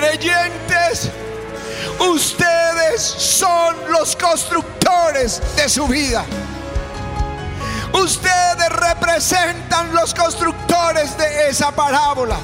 Creyentes, 0.00 1.10
ustedes 1.98 3.02
son 3.02 3.76
los 3.90 4.16
constructores 4.16 5.42
de 5.56 5.68
su 5.68 5.86
vida. 5.86 6.24
Ustedes 7.92 8.68
representan 8.70 9.94
los 9.94 10.14
constructores 10.14 11.18
de 11.18 11.50
esa 11.50 11.70
parábola. 11.70 12.38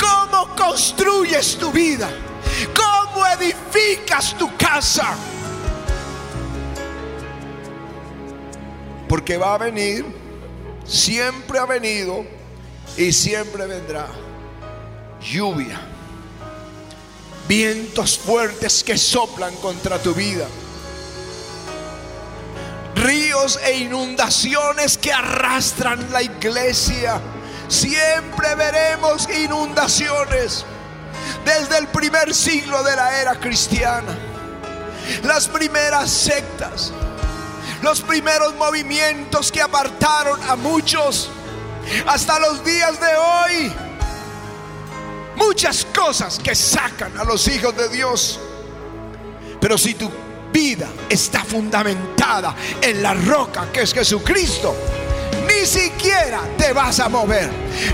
¿Cómo 0.00 0.56
construyes 0.56 1.58
tu 1.58 1.70
vida? 1.72 2.08
¿Cómo 2.74 3.26
edificas 3.26 4.34
tu 4.38 4.56
casa? 4.56 5.14
Porque 9.10 9.36
va 9.36 9.56
a 9.56 9.58
venir, 9.58 10.06
siempre 10.86 11.58
ha 11.58 11.66
venido 11.66 12.24
y 12.96 13.12
siempre 13.12 13.66
vendrá 13.66 14.06
lluvia, 15.20 15.91
vientos 17.54 18.18
fuertes 18.18 18.82
que 18.82 18.96
soplan 18.96 19.54
contra 19.56 19.98
tu 19.98 20.14
vida, 20.14 20.46
ríos 22.94 23.60
e 23.62 23.76
inundaciones 23.76 24.96
que 24.96 25.12
arrastran 25.12 26.10
la 26.10 26.22
iglesia. 26.22 27.20
Siempre 27.68 28.54
veremos 28.54 29.28
inundaciones 29.28 30.64
desde 31.44 31.76
el 31.76 31.88
primer 31.88 32.32
siglo 32.32 32.82
de 32.84 32.96
la 32.96 33.20
era 33.20 33.38
cristiana. 33.38 34.16
Las 35.22 35.46
primeras 35.46 36.10
sectas, 36.10 36.90
los 37.82 38.00
primeros 38.00 38.54
movimientos 38.54 39.52
que 39.52 39.60
apartaron 39.60 40.40
a 40.48 40.56
muchos 40.56 41.28
hasta 42.06 42.38
los 42.38 42.64
días 42.64 42.98
de 42.98 43.14
hoy. 43.14 43.91
Muchas 45.36 45.84
cosas 45.86 46.38
que 46.38 46.54
sacan 46.54 47.16
a 47.18 47.24
los 47.24 47.48
hijos 47.48 47.76
de 47.76 47.88
Dios. 47.88 48.38
Pero 49.60 49.78
si 49.78 49.94
tu 49.94 50.10
vida 50.52 50.88
está 51.08 51.44
fundamentada 51.44 52.54
en 52.80 53.02
la 53.02 53.14
roca 53.14 53.70
que 53.72 53.82
es 53.82 53.94
Jesucristo, 53.94 54.76
ni 55.46 55.66
siquiera 55.66 56.40
te 56.58 56.72
vas 56.72 57.00
a 57.00 57.08
mover, 57.08 57.50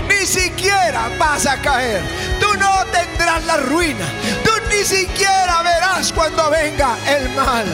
ni 0.07 0.25
siquiera 0.25 1.09
vas 1.17 1.45
a 1.45 1.61
caer. 1.61 2.01
Tú 2.39 2.47
no 2.57 2.85
tendrás 2.91 3.45
la 3.45 3.57
ruina, 3.57 4.05
tú 4.43 4.51
ni 4.69 4.83
siquiera 4.83 5.61
verás 5.63 6.11
cuando 6.11 6.49
venga 6.49 6.97
el 7.07 7.29
mal. 7.29 7.65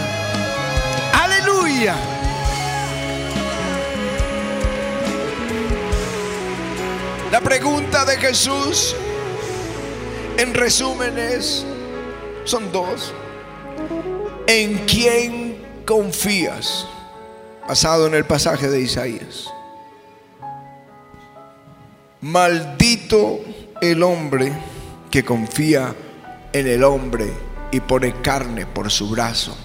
Aleluya. 1.13 1.95
La 7.31 7.41
pregunta 7.41 8.05
de 8.05 8.17
Jesús, 8.17 8.95
en 10.37 10.53
resumen, 10.53 11.17
es, 11.17 11.65
son 12.43 12.71
dos. 12.71 13.13
¿En 14.47 14.79
quién 14.85 15.57
confías? 15.85 16.87
Basado 17.67 18.07
en 18.07 18.13
el 18.13 18.25
pasaje 18.25 18.69
de 18.69 18.81
Isaías. 18.81 19.49
Maldito 22.21 23.39
el 23.81 24.03
hombre 24.03 24.51
que 25.11 25.23
confía 25.23 25.95
en 26.51 26.67
el 26.67 26.83
hombre 26.83 27.31
y 27.71 27.79
pone 27.79 28.21
carne 28.21 28.65
por 28.65 28.91
su 28.91 29.09
brazo, 29.09 29.55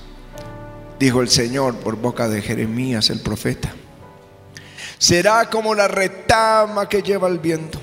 dijo 0.98 1.20
el 1.20 1.28
Señor 1.28 1.76
por 1.76 1.96
boca 1.96 2.28
de 2.28 2.42
Jeremías 2.42 3.10
el 3.10 3.20
profeta. 3.20 3.72
Será 4.98 5.48
como 5.48 5.74
la 5.74 5.88
retama 5.88 6.88
que 6.88 7.02
lleva 7.02 7.28
el 7.28 7.38
viento. 7.38 7.79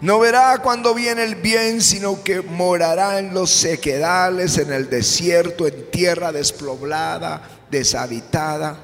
No 0.00 0.20
verá 0.20 0.58
cuando 0.62 0.94
viene 0.94 1.24
el 1.24 1.34
bien, 1.34 1.80
sino 1.80 2.22
que 2.22 2.40
morará 2.40 3.18
en 3.18 3.34
los 3.34 3.50
sequedales, 3.50 4.56
en 4.58 4.72
el 4.72 4.88
desierto, 4.88 5.66
en 5.66 5.90
tierra 5.90 6.30
despoblada, 6.30 7.42
deshabitada. 7.68 8.78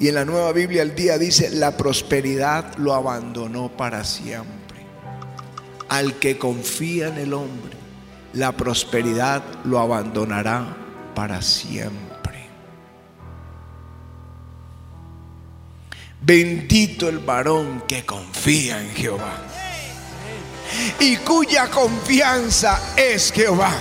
Y 0.00 0.08
en 0.08 0.16
la 0.16 0.24
nueva 0.24 0.52
Biblia 0.52 0.82
el 0.82 0.96
día 0.96 1.16
dice, 1.16 1.50
la 1.50 1.76
prosperidad 1.76 2.74
lo 2.76 2.92
abandonó 2.92 3.68
para 3.76 4.04
siempre. 4.04 4.84
Al 5.88 6.18
que 6.18 6.36
confía 6.38 7.06
en 7.06 7.18
el 7.18 7.32
hombre, 7.32 7.76
la 8.32 8.50
prosperidad 8.50 9.44
lo 9.64 9.78
abandonará 9.78 10.76
para 11.14 11.40
siempre. 11.40 12.48
Bendito 16.20 17.08
el 17.08 17.20
varón 17.20 17.84
que 17.86 18.04
confía 18.04 18.82
en 18.82 18.90
Jehová 18.90 19.65
y 21.00 21.16
cuya 21.18 21.68
confianza 21.68 22.80
es 22.96 23.32
Jehová. 23.32 23.72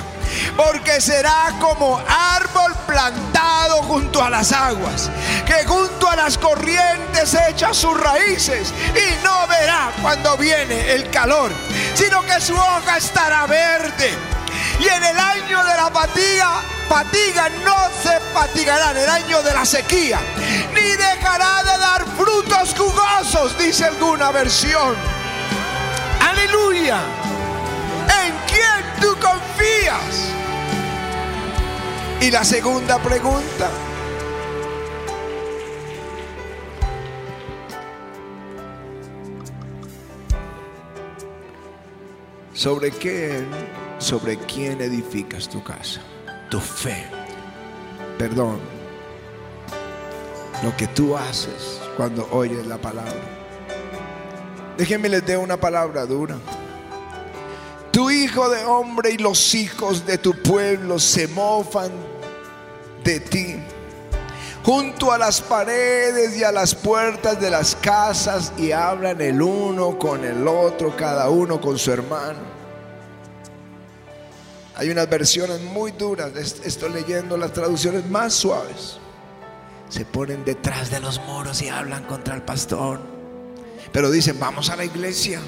Porque 0.58 1.00
será 1.00 1.54
como 1.60 2.00
árbol 2.00 2.74
plantado 2.88 3.84
junto 3.84 4.24
a 4.24 4.30
las 4.30 4.52
aguas, 4.52 5.10
que 5.46 5.66
junto 5.66 6.10
a 6.10 6.16
las 6.16 6.38
corrientes 6.38 7.36
echa 7.50 7.74
sus 7.74 7.98
raíces 8.00 8.74
y 8.96 9.24
no 9.24 9.48
verá 9.48 9.92
cuando 10.02 10.36
viene 10.38 10.92
el 10.92 11.10
calor, 11.10 11.52
sino 11.94 12.22
que 12.24 12.42
su 12.42 12.54
hoja 12.54 12.98
estará 12.98 13.46
verde. 13.46 14.12
Y 14.80 14.88
en 14.88 15.04
el 15.04 15.20
año 15.20 15.64
de 15.64 15.76
la 15.76 15.90
fatiga 15.92 16.62
fatiga 16.88 17.50
no 17.64 17.76
se 18.02 18.20
fatigará 18.34 18.92
en 18.92 18.98
el 18.98 19.10
año 19.10 19.42
de 19.42 19.54
la 19.54 19.66
sequía, 19.66 20.20
ni 20.74 20.82
dejará 20.82 21.64
de 21.64 21.78
dar 21.78 22.06
frutos 22.18 22.76
jugosos, 22.78 23.58
dice 23.58 23.86
alguna 23.86 24.32
versión. 24.32 25.15
Aleluya. 26.30 27.00
¿En 28.24 28.34
quién 28.48 29.02
tú 29.02 29.08
confías? 29.20 30.34
Y 32.22 32.32
la 32.32 32.44
segunda 32.44 32.98
pregunta. 33.00 33.70
¿Sobre 42.54 42.90
quién, 42.92 43.48
sobre 44.00 44.38
quién 44.38 44.82
edificas 44.82 45.48
tu 45.48 45.64
casa? 45.64 46.02
tu 46.50 46.60
fe. 46.60 47.06
Perdón. 48.18 48.60
Lo 50.64 50.76
que 50.78 50.88
tú 50.88 51.18
haces 51.18 51.82
cuando 51.98 52.28
oyes 52.32 52.66
la 52.66 52.78
palabra. 52.78 53.45
Déjenme 54.78 55.10
les 55.10 55.26
dé 55.26 55.38
una 55.38 55.58
palabra 55.58 56.06
dura. 56.06 56.38
Tu 57.92 58.12
hijo 58.12 58.50
de 58.50 58.66
hombre 58.66 59.12
y 59.12 59.18
los 59.18 59.56
hijos 59.56 60.06
de 60.06 60.18
tu 60.18 60.34
pueblo 60.42 61.00
se 61.00 61.28
mofan 61.30 61.92
de 63.04 63.20
ti. 63.20 63.56
junto 64.66 65.12
a 65.12 65.18
las 65.20 65.42
paredes 65.42 66.36
y 66.36 66.44
a 66.44 66.52
las 66.52 66.74
puertas 66.74 67.40
de 67.40 67.52
las 67.52 67.76
casas 67.76 68.52
y 68.58 68.72
hablan 68.72 69.22
el 69.22 69.40
uno 69.40 70.00
con 70.00 70.26
el 70.26 70.48
otro, 70.48 70.96
cada 70.98 71.30
uno 71.30 71.62
con 71.62 71.78
su 71.78 71.92
hermano. 71.92 72.40
Hay 74.76 74.90
unas 74.90 75.08
versiones 75.08 75.62
muy 75.62 75.92
duras, 75.92 76.32
estoy 76.36 76.92
leyendo 76.92 77.38
las 77.38 77.54
traducciones 77.54 78.10
más 78.10 78.34
suaves. 78.34 78.98
Se 79.88 80.04
ponen 80.04 80.44
detrás 80.44 80.90
de 80.90 81.00
los 81.00 81.22
muros 81.22 81.62
y 81.62 81.70
hablan 81.70 82.04
contra 82.06 82.34
el 82.34 82.42
pastor. 82.42 83.15
Pero 83.96 84.12
dicen, 84.12 84.38
vamos 84.38 84.70
a 84.70 84.76
la 84.76 84.84
iglesia 84.84 85.40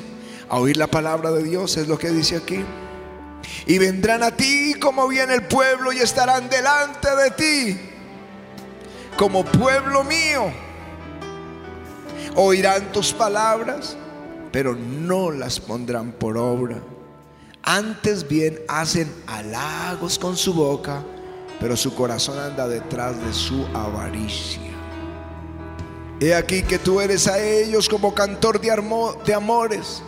a 0.48 0.58
oír 0.58 0.78
la 0.78 0.88
palabra 0.88 1.32
de 1.32 1.44
Dios, 1.44 1.76
es 1.76 1.90
lo 1.90 1.98
que 1.98 2.12
dice 2.12 2.38
aquí. 2.38 2.64
Y 3.66 3.78
vendrán 3.78 4.24
a 4.24 4.32
ti 4.32 4.74
como 4.80 5.06
viene 5.10 5.34
el 5.34 5.44
pueblo 5.44 5.92
y 5.92 5.98
estarán 5.98 6.48
delante 6.48 7.14
de 7.14 7.32
ti 7.32 7.80
como 9.18 9.44
pueblo 9.44 10.06
mío. 10.06 10.50
Oirán 12.36 12.90
tus 12.94 13.12
palabras, 13.12 13.98
pero 14.54 14.74
no 14.76 15.30
las 15.30 15.60
pondrán 15.60 16.14
por 16.14 16.38
obra. 16.38 16.82
Antes 17.64 18.26
bien 18.26 18.62
hacen 18.70 19.14
halagos 19.28 20.18
con 20.18 20.38
su 20.38 20.54
boca, 20.54 21.04
pero 21.60 21.76
su 21.76 21.94
corazón 21.94 22.40
anda 22.40 22.66
detrás 22.70 23.22
de 23.26 23.34
su 23.34 23.66
avaricia. 23.74 24.77
He 26.20 26.34
aquí 26.34 26.64
que 26.64 26.80
tú 26.80 27.00
eres 27.00 27.28
a 27.28 27.40
ellos 27.40 27.88
como 27.88 28.16
cantor 28.16 28.60
de, 28.60 29.34
amores, 29.34 30.02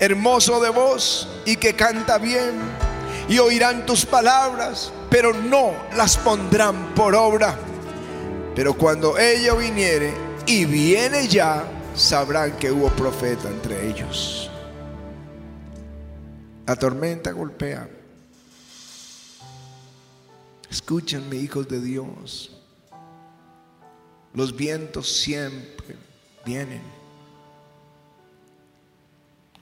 hermoso 0.00 0.60
de 0.60 0.70
voz 0.70 1.28
y 1.44 1.56
que 1.56 1.74
canta 1.74 2.18
bien, 2.18 2.54
y 3.28 3.38
oirán 3.38 3.86
tus 3.86 4.04
palabras, 4.04 4.92
pero 5.10 5.32
no 5.32 5.72
las 5.96 6.16
pondrán 6.16 6.94
por 6.94 7.14
obra. 7.14 7.56
Pero 8.56 8.74
cuando 8.74 9.16
ella 9.16 9.54
viniere 9.54 10.12
y 10.44 10.64
viene 10.64 11.28
ya, 11.28 11.64
sabrán 11.94 12.56
que 12.56 12.72
hubo 12.72 12.88
profeta 12.88 13.48
entre 13.48 13.88
ellos. 13.88 14.50
La 16.66 16.74
tormenta 16.74 17.30
golpea. 17.30 17.88
Escúchenme, 20.68 21.36
hijos 21.36 21.68
de 21.68 21.80
Dios. 21.80 22.53
Los 24.34 24.54
vientos 24.56 25.10
siempre 25.10 25.96
vienen. 26.44 26.82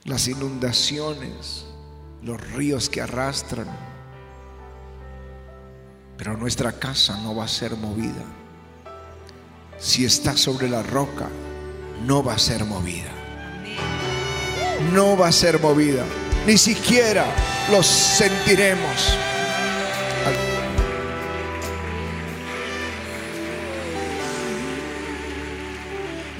Las 0.03 0.27
inundaciones, 0.27 1.65
los 2.21 2.41
ríos 2.51 2.89
que 2.89 3.01
arrastran. 3.01 3.67
Pero 6.17 6.35
nuestra 6.37 6.71
casa 6.73 7.17
no 7.21 7.35
va 7.35 7.45
a 7.45 7.47
ser 7.47 7.75
movida 7.77 8.25
si 9.83 10.05
está 10.05 10.37
sobre 10.37 10.69
la 10.69 10.81
roca, 10.81 11.27
no 12.05 12.23
va 12.23 12.35
a 12.35 12.39
ser 12.39 12.63
movida. 12.63 13.11
No 14.93 15.17
va 15.17 15.27
a 15.27 15.31
ser 15.33 15.59
movida. 15.59 16.05
Ni 16.47 16.57
siquiera 16.57 17.25
los 17.69 17.85
sentiremos. 17.85 19.17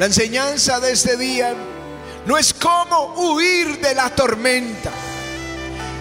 La 0.03 0.07
enseñanza 0.07 0.81
de 0.81 0.91
este 0.91 1.15
día 1.15 1.53
no 2.25 2.37
es 2.37 2.53
cómo 2.53 3.13
huir 3.15 3.79
de 3.79 3.95
la 3.95 4.09
tormenta, 4.09 4.91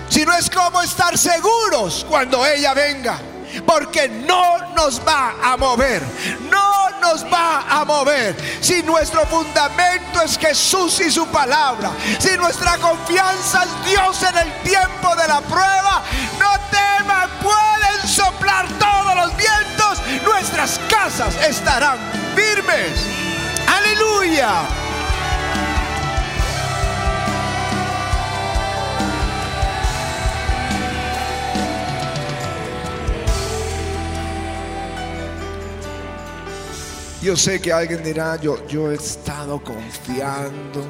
sino 0.08 0.32
es 0.32 0.50
cómo 0.50 0.82
estar 0.82 1.16
seguros 1.16 2.04
cuando 2.08 2.44
ella 2.44 2.74
venga 2.74 3.16
porque 3.64 4.08
no 4.08 4.58
nos 4.74 5.00
va 5.06 5.36
a 5.40 5.56
mover, 5.56 6.02
no 6.50 6.90
nos 7.00 7.24
va 7.32 7.60
a 7.70 7.84
mover. 7.84 8.34
Si 8.60 8.82
nuestro 8.82 9.24
fundamento 9.26 10.20
es 10.22 10.36
Jesús 10.36 10.98
y 10.98 11.08
su 11.08 11.24
palabra, 11.28 11.92
si 12.18 12.36
nuestra 12.36 12.78
confianza 12.78 13.62
es 13.62 13.88
Dios 13.88 14.20
en 14.24 14.36
el 14.36 14.52
tiempo 14.64 15.14
de 15.14 15.28
la 15.28 15.40
prueba, 15.42 16.02
no 16.40 16.50
teman, 16.72 17.30
pueden 17.40 18.08
soplar 18.08 18.66
todos 18.80 19.14
los 19.14 19.36
vientos, 19.36 20.24
nuestras 20.24 20.80
casas 20.90 21.36
estarán 21.48 22.00
firmes. 22.34 23.21
Aleluya. 23.92 24.68
Yo 37.22 37.36
sé 37.36 37.60
que 37.60 37.72
alguien 37.72 38.02
dirá, 38.02 38.36
yo, 38.36 38.66
yo 38.66 38.90
he 38.90 38.94
estado 38.94 39.62
confiando 39.62 40.84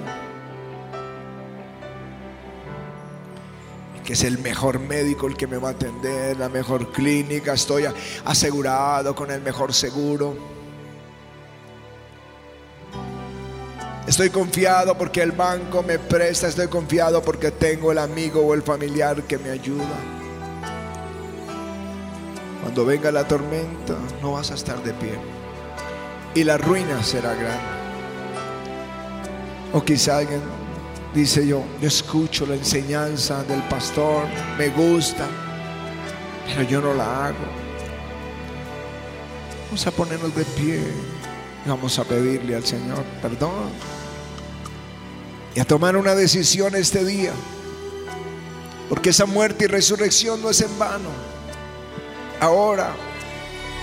que 4.05 4.15
es 4.15 4.25
el 4.25 4.39
mejor 4.39 4.81
médico 4.81 5.27
el 5.27 5.37
que 5.37 5.47
me 5.47 5.59
va 5.59 5.69
a 5.69 5.73
atender, 5.73 6.37
la 6.37 6.49
mejor 6.49 6.91
clínica, 6.91 7.53
estoy 7.53 7.85
asegurado 8.25 9.15
con 9.15 9.31
el 9.31 9.41
mejor 9.43 9.73
seguro. 9.73 10.62
Estoy 14.13 14.29
confiado 14.29 14.95
porque 14.99 15.23
el 15.23 15.33
banco 15.33 15.83
me 15.83 15.99
presta, 15.99 16.47
estoy 16.47 16.69
confiado 16.69 17.23
porque 17.23 17.51
tengo 17.51 17.93
el 17.93 17.97
amigo 17.97 18.43
o 18.43 18.53
el 18.53 18.61
familiar 18.61 19.23
que 19.23 19.39
me 19.39 19.49
ayuda. 19.49 19.97
Cuando 22.61 22.85
venga 22.85 23.11
la 23.11 23.27
tormenta, 23.27 23.97
no 24.21 24.33
vas 24.33 24.51
a 24.51 24.55
estar 24.55 24.83
de 24.83 24.93
pie 24.93 25.15
y 26.35 26.45
la 26.45 26.59
ruina 26.59 27.03
será 27.03 27.33
grande. 27.33 27.65
O 29.73 29.83
quizá 29.83 30.19
alguien 30.19 30.43
dice 31.15 31.47
yo, 31.47 31.65
yo 31.81 31.89
escucho 31.89 32.45
la 32.45 32.57
enseñanza 32.57 33.43
del 33.45 33.63
pastor, 33.63 34.27
me 34.59 34.69
gusta, 34.69 35.27
pero 36.49 36.69
yo 36.69 36.83
no 36.83 36.93
la 36.93 37.29
hago. 37.29 37.47
Vamos 39.69 39.87
a 39.87 39.91
ponernos 39.91 40.37
de 40.37 40.45
pie 40.45 40.83
y 41.65 41.69
vamos 41.71 41.99
a 41.99 42.05
pedirle 42.05 42.57
al 42.57 42.67
Señor 42.67 43.03
perdón 43.23 44.02
y 45.55 45.61
a 45.61 45.65
tomar 45.65 45.97
una 45.97 46.15
decisión 46.15 46.75
este 46.75 47.05
día. 47.05 47.33
Porque 48.89 49.11
esa 49.11 49.27
muerte 49.27 49.65
y 49.65 49.69
resurrección 49.69 50.43
no 50.43 50.51
es 50.51 50.61
en 50.61 50.79
vano. 50.79 51.11
Ahora 52.41 52.95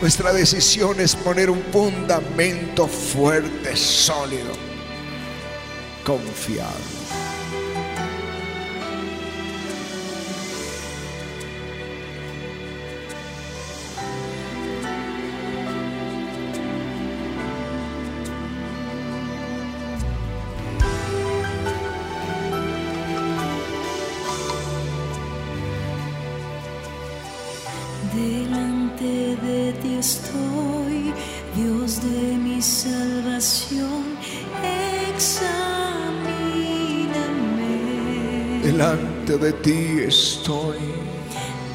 nuestra 0.01 0.31
decisión 0.31 0.99
es 0.99 1.15
poner 1.15 1.49
un 1.49 1.61
fundamento 1.71 2.87
fuerte, 2.87 3.75
sólido, 3.75 4.51
confiado. 6.05 6.99
Delante 38.63 39.37
de 39.37 39.53
ti 39.53 39.99
estoy. 40.07 40.77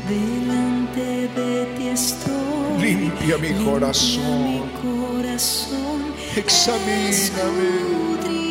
Delante 0.08 1.28
de 1.36 1.66
ti 1.76 1.88
estoy. 1.88 2.80
Limpia 2.80 3.38
mi 3.38 3.52
corazón. 3.64 4.44
mi 4.44 4.60
corazón. 4.82 6.02
Examíname. 6.36 8.43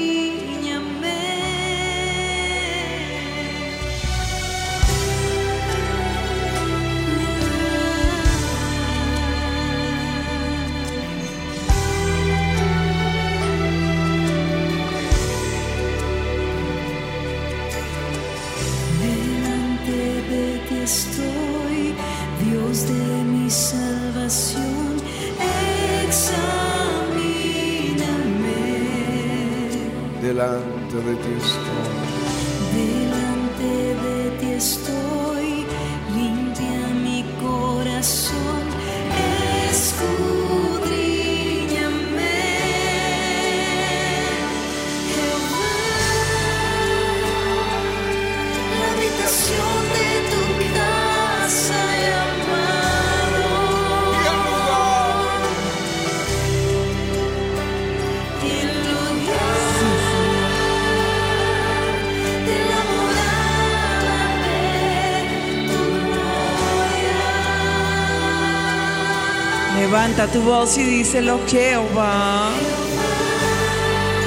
Tu 70.32 70.42
voz 70.42 70.78
y 70.78 70.84
díselo, 70.84 71.40
Jehová. 71.48 72.50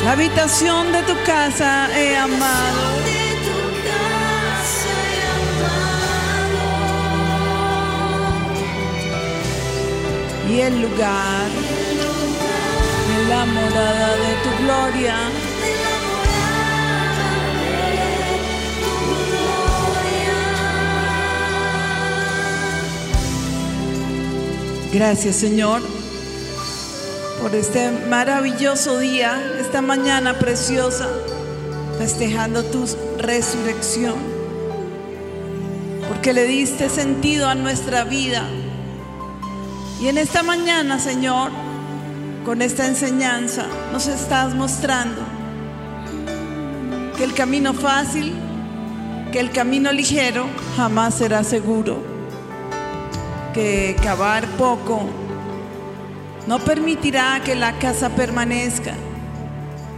La 0.04 0.12
habitación 0.12 0.92
de 0.92 1.02
tu 1.02 1.14
casa 1.24 1.88
he 1.98 2.16
amado. 2.16 2.96
y 10.48 10.60
el 10.60 10.80
lugar 10.80 11.48
de 13.08 13.28
la 13.28 13.44
morada 13.46 14.16
de 14.16 14.34
tu 14.44 14.62
gloria. 14.62 15.16
Gracias 24.96 25.36
Señor 25.36 25.82
por 27.42 27.54
este 27.54 27.90
maravilloso 28.08 28.98
día, 28.98 29.38
esta 29.60 29.82
mañana 29.82 30.38
preciosa, 30.38 31.06
festejando 31.98 32.64
tu 32.64 32.86
resurrección. 33.18 34.14
Porque 36.08 36.32
le 36.32 36.44
diste 36.44 36.88
sentido 36.88 37.46
a 37.46 37.54
nuestra 37.54 38.04
vida. 38.04 38.48
Y 40.00 40.08
en 40.08 40.16
esta 40.16 40.42
mañana, 40.42 40.98
Señor, 40.98 41.50
con 42.46 42.62
esta 42.62 42.86
enseñanza, 42.86 43.66
nos 43.92 44.06
estás 44.06 44.54
mostrando 44.54 45.20
que 47.18 47.24
el 47.24 47.34
camino 47.34 47.74
fácil, 47.74 48.32
que 49.30 49.40
el 49.40 49.50
camino 49.50 49.92
ligero 49.92 50.46
jamás 50.74 51.16
será 51.16 51.44
seguro, 51.44 52.15
que 53.56 53.96
cavar 54.02 54.46
poco 54.58 55.00
no 56.46 56.58
permitirá 56.58 57.40
que 57.42 57.54
la 57.54 57.78
casa 57.78 58.10
permanezca. 58.10 58.92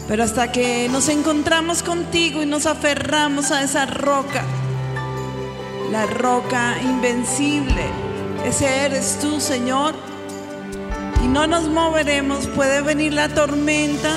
Pero 0.07 0.23
hasta 0.23 0.53
que 0.53 0.89
nos 0.89 1.09
encontramos 1.09 1.83
contigo 1.83 2.41
y 2.41 2.47
nos 2.47 2.67
aferramos 2.67 3.51
a 3.51 3.65
esa 3.65 3.85
roca, 3.85 4.45
la 5.91 6.07
roca 6.07 6.77
invencible, 6.83 7.83
ese 8.47 8.85
eres 8.85 9.19
tú, 9.21 9.41
Señor, 9.41 9.97
y 11.25 11.27
no 11.27 11.49
nos 11.49 11.69
moveremos. 11.69 12.47
Puede 12.47 12.81
venir 12.81 13.13
la 13.13 13.29
tormenta, 13.29 14.13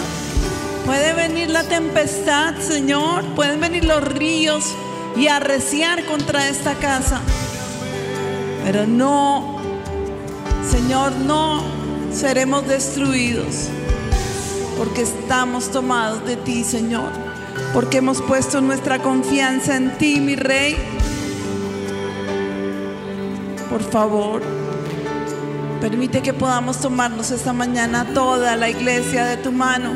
puede 0.86 1.14
venir 1.14 1.50
la 1.50 1.64
tempestad, 1.64 2.56
Señor, 2.60 3.26
pueden 3.34 3.60
venir 3.60 3.86
los 3.86 4.04
ríos 4.04 4.76
y 5.18 5.30
arreciar 5.30 6.06
contra 6.06 6.48
esta 6.48 6.76
casa. 6.76 7.22
Pero 8.64 8.86
no, 8.86 9.58
Señor, 10.70 11.14
no 11.14 11.64
seremos 12.14 12.68
destruidos 12.68 13.70
porque 14.78 15.04
estamos 15.04 15.70
tomados 15.70 16.26
de 16.26 16.36
ti, 16.38 16.64
Señor, 16.64 17.12
porque 17.74 17.98
hemos 17.98 18.22
puesto 18.22 18.62
nuestra 18.62 19.00
confianza 19.00 19.76
en 19.76 19.98
ti, 19.98 20.20
mi 20.20 20.36
Rey. 20.36 20.76
Por 23.70 23.84
favor, 23.84 24.42
permite 25.80 26.22
que 26.22 26.34
podamos 26.34 26.80
tomarnos 26.80 27.30
esta 27.32 27.54
mañana 27.54 28.08
toda 28.14 28.56
la 28.56 28.70
iglesia 28.70 29.26
de 29.26 29.38
tu 29.38 29.52
mano. 29.52 29.92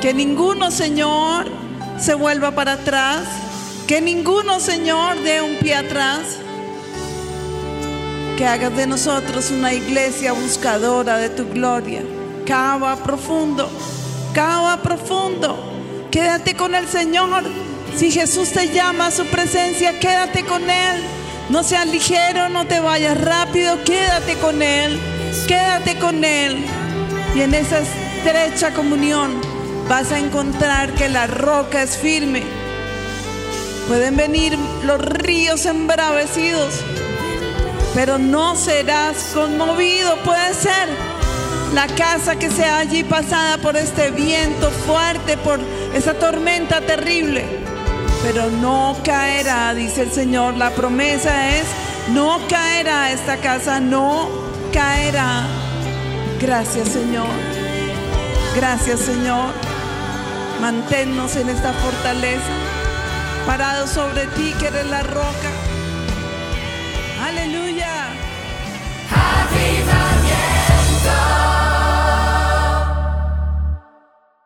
Que 0.00 0.12
ninguno, 0.12 0.72
Señor, 0.72 1.46
se 1.98 2.14
vuelva 2.14 2.50
para 2.50 2.72
atrás. 2.72 3.28
Que 3.86 4.00
ninguno, 4.00 4.58
Señor, 4.58 5.22
dé 5.22 5.40
un 5.40 5.56
pie 5.60 5.76
atrás. 5.76 6.41
Que 8.42 8.48
hagas 8.48 8.76
de 8.76 8.88
nosotros 8.88 9.52
una 9.52 9.72
iglesia 9.72 10.32
buscadora 10.32 11.16
de 11.16 11.30
tu 11.30 11.48
gloria. 11.48 12.02
Cava 12.44 12.96
profundo, 12.96 13.70
cava 14.34 14.82
profundo. 14.82 16.08
Quédate 16.10 16.56
con 16.56 16.74
el 16.74 16.88
Señor. 16.88 17.44
Si 17.96 18.10
Jesús 18.10 18.50
te 18.50 18.66
llama 18.74 19.06
a 19.06 19.10
su 19.12 19.26
presencia, 19.26 20.00
quédate 20.00 20.44
con 20.44 20.68
Él. 20.68 21.04
No 21.50 21.62
seas 21.62 21.86
ligero, 21.86 22.48
no 22.48 22.66
te 22.66 22.80
vayas 22.80 23.20
rápido, 23.20 23.78
quédate 23.84 24.34
con 24.38 24.60
Él. 24.60 24.98
Quédate 25.46 25.96
con 26.00 26.24
Él. 26.24 26.64
Y 27.36 27.42
en 27.42 27.54
esa 27.54 27.78
estrecha 27.78 28.74
comunión 28.74 29.40
vas 29.88 30.10
a 30.10 30.18
encontrar 30.18 30.92
que 30.94 31.08
la 31.08 31.28
roca 31.28 31.80
es 31.80 31.96
firme. 31.96 32.42
Pueden 33.86 34.16
venir 34.16 34.58
los 34.82 35.00
ríos 35.00 35.64
embravecidos, 35.64 36.74
pero 37.94 38.18
no 38.18 38.56
serás 38.56 39.32
conmovido. 39.34 40.16
Puede 40.24 40.54
ser 40.54 40.88
la 41.74 41.86
casa 41.86 42.36
que 42.36 42.50
sea 42.50 42.78
allí 42.78 43.02
pasada 43.04 43.58
por 43.58 43.76
este 43.76 44.10
viento 44.10 44.70
fuerte, 44.70 45.36
por 45.38 45.60
esa 45.94 46.14
tormenta 46.14 46.80
terrible, 46.80 47.44
pero 48.22 48.50
no 48.50 48.96
caerá, 49.04 49.72
dice 49.74 50.02
el 50.02 50.12
Señor. 50.12 50.56
La 50.56 50.70
promesa 50.70 51.56
es, 51.56 51.64
no 52.10 52.38
caerá 52.48 53.12
esta 53.12 53.38
casa, 53.38 53.80
no 53.80 54.28
caerá. 54.72 55.46
Gracias 56.40 56.88
Señor. 56.88 57.28
Gracias 58.56 59.00
Señor. 59.00 59.52
Manténnos 60.60 61.34
en 61.36 61.48
esta 61.48 61.72
fortaleza, 61.72 62.52
parados 63.46 63.90
sobre 63.90 64.26
ti 64.28 64.54
que 64.60 64.66
eres 64.68 64.86
la 64.86 65.02
roca. 65.02 65.61